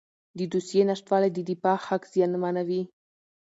د 0.37 0.39
دوسیې 0.51 0.83
نشتوالی 0.89 1.29
د 1.33 1.39
دفاع 1.49 1.77
حق 1.87 2.03
زیانمنوي. 2.13 2.81